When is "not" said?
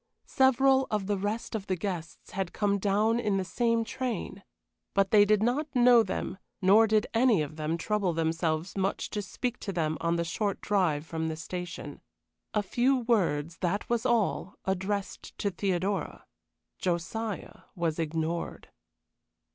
5.43-5.67